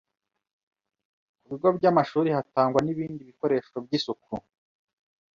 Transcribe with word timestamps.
ku 1.43 1.47
bigo 1.51 1.69
by’amashuri 1.77 2.29
hatangwa 2.37 2.79
n’ibindi 2.81 3.21
bikoresho 3.29 3.75
by’isuku 3.85 4.33